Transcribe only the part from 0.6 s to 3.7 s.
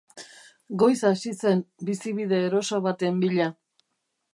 Goiz hasi zen bizibide eroso baten bila.